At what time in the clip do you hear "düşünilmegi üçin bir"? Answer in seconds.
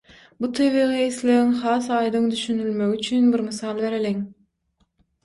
2.31-3.45